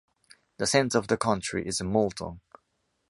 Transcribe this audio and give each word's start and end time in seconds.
The 0.57 0.65
center 0.65 0.97
of 0.97 1.09
the 1.09 1.17
county 1.17 1.61
is 1.63 1.79
Moulton. 1.79 2.41